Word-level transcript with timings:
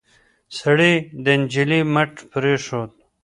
سړي 0.59 0.93
د 1.23 1.25
نجلۍ 1.41 1.81
مټ 1.93 2.13
پرېښود. 2.31 2.91